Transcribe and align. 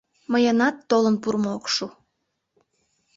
Мыйынат 0.31 0.75
толын 0.89 1.15
пурымо 1.21 1.49
ок 1.57 1.65
шу. 1.73 1.85